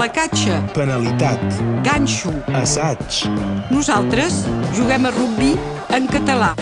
[0.00, 1.42] placatge, penalitat,
[1.84, 2.32] ganxo.
[2.56, 3.28] assaig,
[3.68, 5.50] Nosaltres juguem a rugbi
[5.92, 6.54] en català.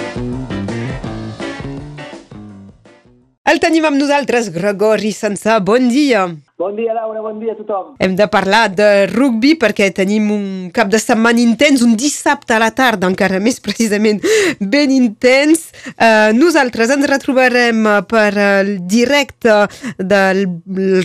[3.46, 5.61] El tenim amb nosaltres, Gregori Sansà.
[5.62, 6.27] Bon dia.
[6.58, 7.92] Bon dia, Laura, bon dia a tothom.
[8.02, 12.59] Hem de parlar de rugby perquè tenim un cap de setmana intens, un dissabte a
[12.59, 14.18] la tarda, encara més precisament
[14.59, 15.68] ben intens.
[15.92, 19.55] Uh, nosaltres ens retrobarem per el directe
[20.02, 20.41] del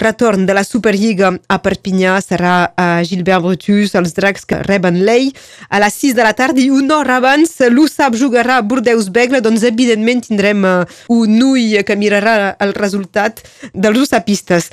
[0.01, 2.15] retorn de la Superliga a Perpinyà.
[2.25, 5.29] Serà a Gilbert Brutus, els dracs que reben l'EI
[5.69, 9.69] a les 6 de la tarda i una hora abans l'USAP jugarà a Bordeus-Begle, doncs
[9.69, 10.81] evidentment tindrem uh,
[11.13, 14.71] un ull que mirarà el resultat dels usapistes.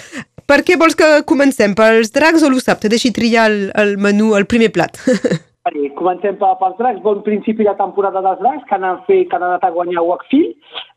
[0.51, 1.77] Per què vols que comencem?
[1.79, 2.81] Pels dracs o l'USAP?
[2.83, 4.97] Te deixi triar el, el menú, el primer plat.
[5.69, 6.99] Vale, comencem pels dracs.
[7.05, 10.57] Bon principi de temporada dels dracs, que han, fet, que han anat a guanyar Wakefield.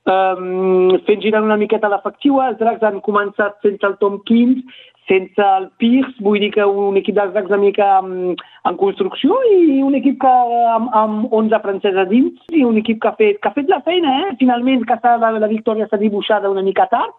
[0.10, 4.64] Um, fent girar una miqueta l'efectiu, els dracs han començat sense el Tom Kins,
[5.06, 8.34] sense el Pierce, vull dir que un equip dels dracs una mica en,
[8.66, 10.34] en construcció i un equip que
[10.74, 13.84] amb, amb 11 franceses dins i un equip que ha fet, que ha fet la
[13.86, 14.34] feina, eh?
[14.42, 17.14] Finalment, que la, la victòria s'ha dibuixada una mica tard,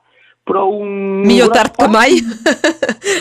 [0.45, 1.23] però un...
[1.25, 2.21] Millor tard que mai.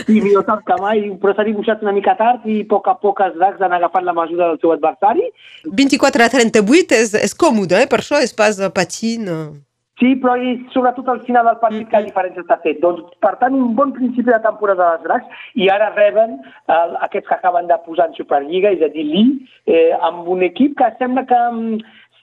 [0.04, 2.96] Sí, millor tard que mai, però s'ha dibuixat una mica tard i a poc a
[3.00, 5.30] poc els dracs han agafat la mesura del seu adversari.
[5.80, 7.88] 24 a 38 és, és còmode, eh?
[7.92, 9.30] per això és pas patint.
[10.02, 12.80] Sí, però i sobretot al final del partit que la diferència està fet.
[12.84, 17.30] Doncs, per tant, un bon principi de temporada dels dracs i ara reben eh, aquests
[17.30, 19.24] que acaben de posar en Superliga, és a dir, l'I,
[19.70, 21.42] eh, amb un equip que sembla que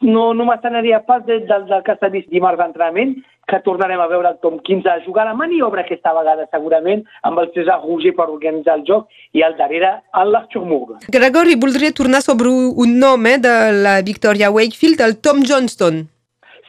[0.02, 3.14] no, no m'estanaria pas del, del, del que s'ha vist dimarts d'entrenament,
[3.50, 7.42] que tornarem a veure el Tom 15 a jugar la maniobra aquesta vegada segurament amb
[7.42, 11.00] el César Rouger per organitzar el joc i al darrere el l'Arthur Moore.
[11.10, 16.06] Gregori, voldria tornar sobre un nom eh, de la Victoria Wakefield, el Tom Johnston.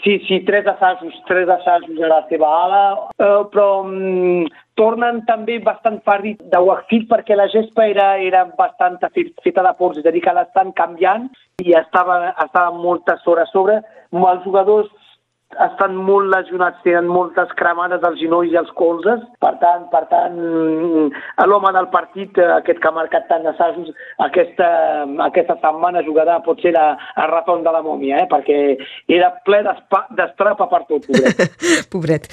[0.04, 2.86] Sí, sí, tres assajos, tres assajos a la seva ala,
[3.22, 4.48] uh, però um,
[4.80, 8.98] tornen també bastant fàrric de Wakefield perquè la gespa era, era bastant
[9.44, 11.30] feta de pols, és a dir, que l'estan canviant
[11.62, 13.78] i estava, estava moltes hores sobre.
[14.12, 14.90] Els jugadors
[15.66, 20.38] estan molt lesionats, tenen moltes cremades als genolls i als colzes, per tant, per tant,
[21.50, 23.92] l'home del partit, aquest que ha marcat tant assajos,
[24.26, 24.70] aquesta,
[25.28, 28.28] aquesta setmana jugarà potser a, a retorn de la mòmia, eh?
[28.32, 28.60] perquè
[29.12, 31.90] era ple d'estrapa per tot, pobret.
[31.92, 32.30] pobret.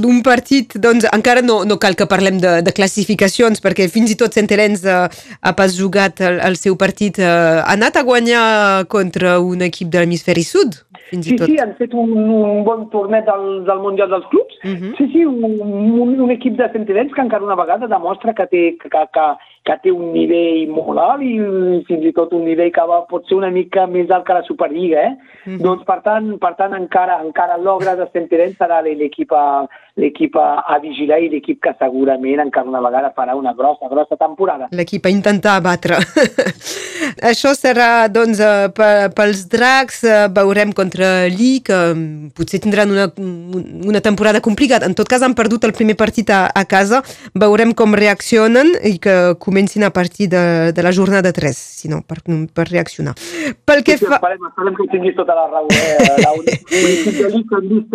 [0.00, 4.18] Un partit, doncs, encara no, no cal que parlem de, de classificacions, perquè fins i
[4.20, 5.06] tot Centerens uh,
[5.40, 8.44] ha pas jugat el, el seu partit, uh, ha anat a guanyar
[8.92, 11.50] contra un equip de l'hemisferi sud, fins sí, i tot.
[11.50, 14.58] Sí, han fet un, un bon torneig del, del Mundial dels Clubs.
[14.62, 14.92] Uh -huh.
[14.98, 18.64] Sí, sí, un, un, un equip de Centenets que encara una vegada demostra que té,
[18.80, 19.26] que, que,
[19.68, 21.34] que té un nivell molt alt i
[21.88, 24.46] fins i tot un nivell que va, pot ser una mica més alt que la
[24.46, 25.12] Superliga, eh?
[25.44, 25.60] Uh -huh.
[25.66, 29.66] Doncs, per tant, per tant encara, encara l'ogre de Centenets serà l'equip a,
[29.96, 34.16] l'equip a, a vigilar i l'equip que segurament encara una vegada farà una grossa, grossa
[34.16, 34.68] temporada.
[34.70, 35.96] L'equip a intentar batre.
[37.30, 38.40] Això serà, doncs,
[39.16, 40.02] pels dracs,
[40.36, 41.78] veurem contra l'I, que
[42.36, 43.08] potser tindran una,
[43.84, 44.86] una temporada complicada.
[44.86, 47.02] En tot cas, han perdut el primer partit a, a casa.
[47.34, 52.00] Veurem com reaccionen i que comencin a partir de, de la jornada 3, si no,
[52.06, 52.22] per,
[52.54, 53.14] per reaccionar.
[53.66, 54.20] Pel que sí, sí, fa...
[54.20, 55.66] Esperem, esperem que tinguis tota la raó.
[55.74, 55.98] Eh,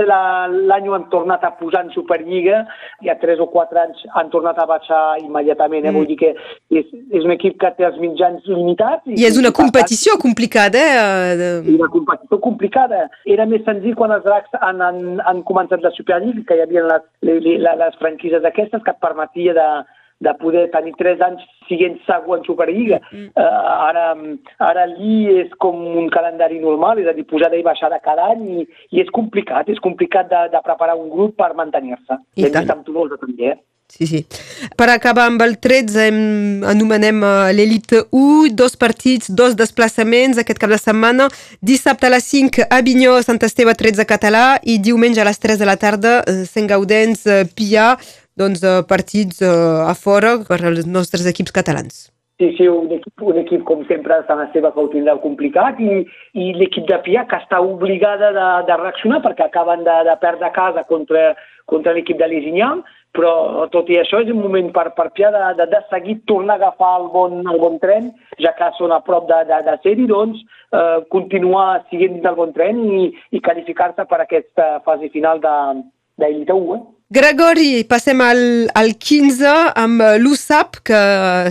[0.11, 0.15] la
[0.51, 2.65] de l'any han tornat a posar en Superliga,
[3.05, 5.87] i a 3 o 4 anys han tornat a baixar immediatament.
[5.87, 5.91] Eh?
[5.91, 5.97] Mm.
[5.97, 6.33] Vull dir que
[6.75, 9.07] és, és un equip que té els mitjans limitats.
[9.07, 11.49] I, I és una competició complicada, eh?
[11.63, 13.05] I una competició complicada.
[13.37, 16.83] Era més senzill quan els dracs han, han, han començat la Superliga, que hi havia
[16.91, 19.69] les, les, les franquises aquestes que et permetia de,
[20.23, 23.01] de poder tenir tres anys siguent segon Superliga.
[23.11, 23.29] Mm.
[23.35, 24.05] Uh, ara,
[24.63, 28.45] ara allí és com un calendari normal, és a dir, pujada i baixada cada any
[28.61, 32.21] i, i és complicat, és complicat de, de preparar un grup per mantenir-se.
[32.39, 32.71] I tant.
[32.71, 33.61] amb Tolosa també, eh?
[33.87, 34.23] Sí, sí.
[34.75, 40.59] Per acabar amb el 13, hem, anomenem uh, l'Elite 1, dos partits, dos desplaçaments aquest
[40.59, 41.29] cap de setmana.
[41.61, 45.69] Dissabte a les 5, Avinyó, Sant Esteve 13 català i diumenge a les 3 de
[45.69, 47.93] la tarda, uh, Sant Gaudens, uh, Pia,
[48.39, 52.05] doncs, uh, partits uh, a fora per als nostres equips catalans.
[52.35, 56.01] Sí, sí, un equip, un equip com sempre, Sant Esteve que ho tindrà complicat i,
[56.35, 60.49] i l'equip de Pia que està obligada de, de reaccionar perquè acaben de, de perdre
[60.57, 61.29] casa contra,
[61.71, 62.81] contra l'equip de l'Isinyam,
[63.15, 66.57] però tot i això és un moment per, per Pia de, de, de seguir tornar
[66.57, 68.11] a agafar el bon, el bon tren,
[68.43, 70.43] ja que són a prop de, de, de ser-hi, doncs
[70.75, 75.55] eh, continuar siguent del bon tren i, i qualificar-se per aquesta fase final de,
[76.19, 76.75] d'Elite 1.
[76.75, 76.83] Eh?
[77.13, 78.39] Gregori, passem al,
[78.73, 81.01] al 15 amb l'USAP, que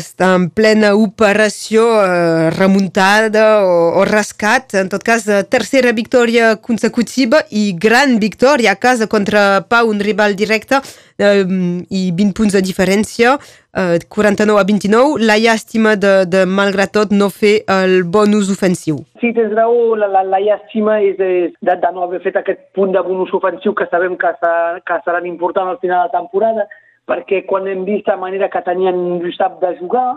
[0.01, 4.75] està en plena operació eh, remuntada o, o rescat.
[4.83, 10.35] En tot cas, tercera victòria consecutiva i gran victòria a casa contra Pau, un rival
[10.35, 10.83] directe.
[11.19, 11.45] Eh,
[11.91, 13.37] i 20 punts de diferència,
[13.75, 15.19] eh, 49 a 29.
[15.25, 19.03] La llàstima de, de, malgrat tot, no fer el bonus ofensiu.
[19.21, 22.71] Sí, tens raó, la, la, la llàstima és, és de, de no haver fet aquest
[22.77, 26.19] punt de bonus ofensiu que sabem que, serà, que seran importants al final de la
[26.21, 26.69] temporada,
[27.09, 30.09] perquè quan hem vist la manera que tenien l'USAP de jugar,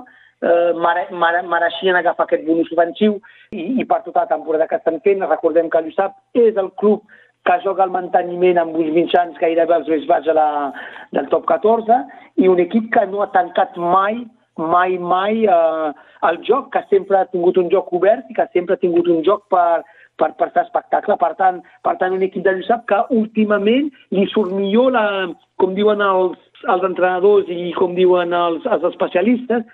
[0.42, 3.18] eh, mere, mere, mereixien agafar aquest bonus ofensiu
[3.52, 7.04] i, i per tota la temporada que estan fent, recordem que l'USAP és el club
[7.48, 10.48] que joga el manteniment amb uns mitjans gairebé els més baix de la,
[11.16, 12.02] del top 14
[12.44, 14.26] i un equip que no ha tancat mai,
[14.58, 15.92] mai, mai eh,
[16.30, 19.24] el joc, que sempre ha tingut un joc obert i que sempre ha tingut un
[19.26, 19.84] joc per,
[20.20, 21.18] per, per fer espectacle.
[21.22, 25.06] Per tant, per tant, un equip de Lluçap que últimament li surt millor, la,
[25.62, 29.66] com diuen els, els entrenadors i com diuen els, els especialistes,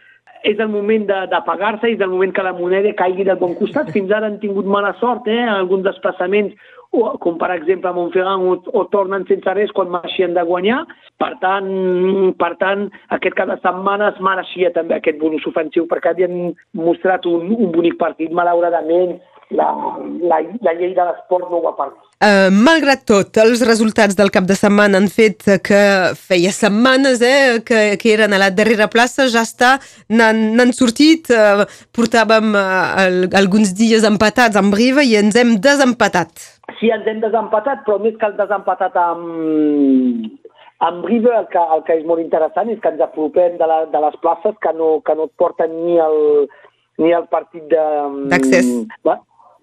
[0.43, 3.93] és el moment d'apagar-se, és el moment que la moneda caigui del bon costat.
[3.95, 5.45] Fins ara han tingut mala sort, eh?
[5.47, 6.57] alguns desplaçaments
[6.93, 10.83] o, com per exemple a Montferrand, o, o tornen sense res quan marxien de guanyar.
[11.21, 11.67] Per tant,
[12.39, 12.87] per tant,
[13.17, 17.73] aquest cap de setmana es mereixia també aquest bonus ofensiu perquè havien mostrat un, un
[17.73, 18.33] bonic partit.
[18.33, 19.17] Malauradament,
[19.57, 19.69] la,
[20.29, 22.09] la, la llei de l'esport no ho ha permès.
[22.23, 25.81] Uh, malgrat tot, els resultats del cap de setmana han fet que
[26.15, 29.73] feia setmanes eh, que, que eren a la darrera plaça, ja està,
[30.13, 36.52] n'han sortit, uh, portàvem uh, alguns dies empatats amb Riva i ens hem desempatat.
[36.79, 40.29] Sí, ens hem desempatat, però més que el desempatat amb,
[40.87, 43.83] amb River el que, el que és molt interessant és que ens apropem de, la,
[43.91, 46.17] de les places que no, que no et porten ni el,
[47.03, 48.71] ni el partit d'accés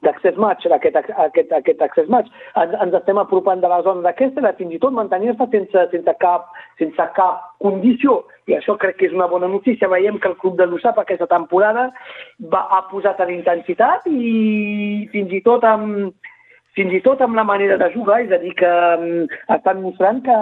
[0.01, 2.29] d'accés match, aquest, aquest, aquest access match.
[2.57, 6.49] Ens, ens estem apropant de la zona d'aquesta, fins i tot mantenir-se sense, sense, cap,
[6.81, 8.23] sense cap condició.
[8.49, 9.91] I això crec que és una bona notícia.
[9.93, 11.91] Veiem que el club de l'USAP aquesta temporada
[12.41, 16.15] va, ha posat en intensitat i fins i tot amb,
[16.81, 20.25] fins i tot amb la manera de jugar, és a dir, que um, estan mostrant
[20.25, 20.41] que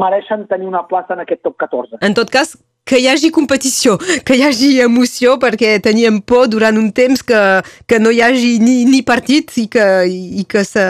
[0.00, 2.00] mereixen tenir una plaça en aquest top 14.
[2.06, 2.54] En tot cas,
[2.88, 7.42] que hi hagi competició, que hi hagi emoció, perquè teníem por durant un temps que,
[7.86, 10.86] que no hi hagi ni, ni partit i que, i que se,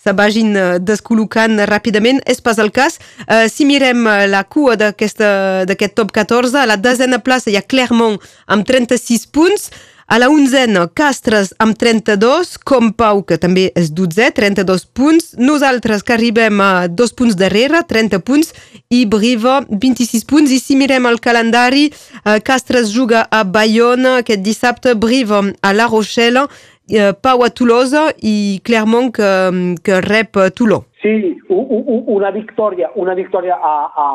[0.00, 2.22] se vagin descol·locant ràpidament.
[2.26, 2.98] És pas el cas.
[3.28, 8.18] Uh, si mirem la cua d'aquest top 14, a la desena plaça hi ha Clermont
[8.48, 9.70] amb 36 punts,
[10.08, 15.34] a la onzena, Castres amb 32, com Pau, que també és 12, 32 punts.
[15.36, 18.54] Nosaltres que arribem a dos punts darrere, 30 punts,
[18.88, 20.54] i Briva, 26 punts.
[20.56, 21.90] I si mirem el calendari,
[22.24, 26.48] eh, Castres juga a Bayonne aquest dissabte, Briva a La Rochelle,
[26.88, 30.87] eh, Pau a Tolosa i Clermont que, que rep Toulon.
[31.00, 34.06] Sí, una victòria, una victòria a, a,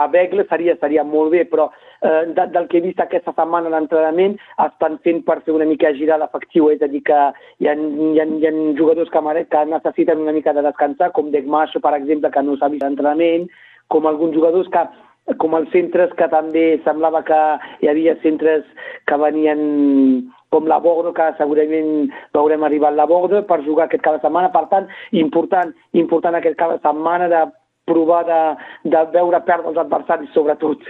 [0.00, 1.66] a Begle seria, seria molt bé, però
[2.00, 5.92] eh, de, del que he vist aquesta setmana d'entrenament estan fent per fer una mica
[5.98, 7.20] girar l'efectiu, és a dir, que
[7.60, 11.28] hi ha, hi ha, hi ha jugadors que, que necessiten una mica de descansar, com
[11.34, 13.50] Degmash, per exemple, que no s'ha vist l'entrenament,
[13.92, 14.88] com alguns jugadors que
[15.38, 17.40] com els centres que també semblava que
[17.84, 18.64] hi havia centres
[19.06, 19.60] que venien
[20.52, 24.52] com la Bordo, que segurament veurem arribar a la Bordo per jugar aquest cada setmana.
[24.52, 24.86] Per tant,
[25.24, 25.72] important,
[26.04, 27.42] important aquest cada setmana de
[27.84, 28.40] provar de,
[28.92, 30.84] de veure perdre els adversaris sobretot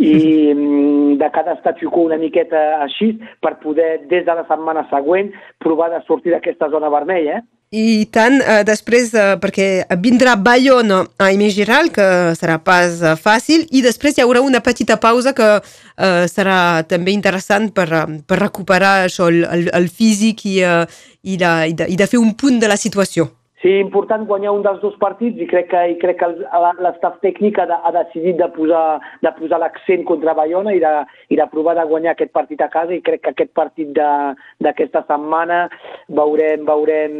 [0.00, 0.14] i
[0.54, 3.10] mm, de cada statu quo una miqueta així
[3.44, 5.28] per poder des de la setmana següent
[5.60, 7.42] provar de sortir d'aquesta zona vermella.
[7.42, 7.57] Eh?
[7.70, 13.12] I tant, eh, després, eh, perquè vindrà Bayonne a Aimé Giral, que serà pas eh,
[13.20, 18.06] fàcil, i després hi haurà una petita pausa que eh, serà també interessant per, eh,
[18.24, 20.86] per recuperar això, el, el, el físic i, eh,
[21.22, 23.28] i, de, i, de, i de fer un punt de la situació.
[23.58, 26.28] Sí, important guanyar un dels dos partits i crec que, i crec que
[26.78, 30.92] l'estaf tècnic ha, de, ha decidit de posar, de posar l'accent contra Bayona i de,
[31.34, 35.02] i de provar de guanyar aquest partit a casa i crec que aquest partit d'aquesta
[35.08, 35.64] setmana
[36.20, 37.16] veurem, veurem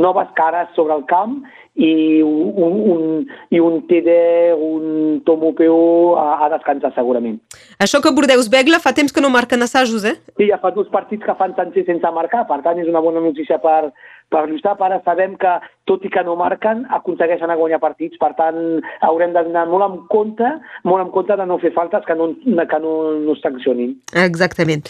[0.00, 1.42] noves cares sobre el camp
[1.76, 3.04] i un, un,
[3.52, 4.16] i un TD,
[4.56, 7.36] un Tomopeo a, a descansar segurament.
[7.80, 10.16] Això que Bordeus Begla fa temps que no marquen assajos, eh?
[10.36, 13.24] Sí, ja fa dos partits que fan sense sense marcar, per tant és una bona
[13.24, 13.92] notícia per,
[14.32, 15.52] per lluitar, ara sabem que,
[15.88, 18.18] tot i que no marquen, aconsegueixen a guanyar partits.
[18.20, 18.58] Per tant,
[19.04, 20.48] haurem d'anar molt en compte,
[20.88, 23.96] molt en compte de no fer faltes que no, que no, no sancionin.
[24.24, 24.86] Exactament.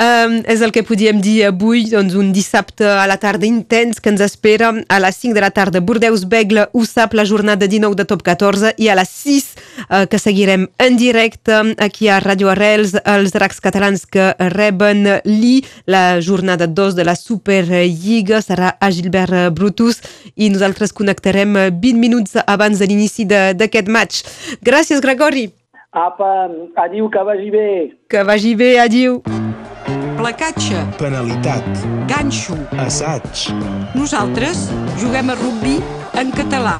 [0.00, 4.12] Um, és el que podíem dir avui, doncs un dissabte a la tarda intens que
[4.12, 5.84] ens espera a les 5 de la tarda.
[5.84, 9.48] Bordeus Begle, USAP, la jornada 19 de top 14 i a les 6
[9.88, 15.60] uh, que seguirem en directe aquí a Radio Arrels, els dracs catalans que reben l'I,
[15.86, 20.00] la jornada 2 de la Superliga serà a Gilbert Brutus
[20.34, 24.24] i nosaltres connectarem 20 minuts abans de l'inici d'aquest match.
[24.64, 25.50] Gràcies, Gregori.
[25.92, 27.68] Apa, adiu, que vagi bé.
[28.08, 29.22] Que vagi bé, adiu.
[30.20, 30.84] Placatge.
[30.98, 31.64] Penalitat.
[32.06, 32.54] Ganxo.
[32.78, 33.48] Assaig.
[33.96, 34.68] Nosaltres
[35.00, 35.80] juguem a rugby
[36.20, 36.78] en català.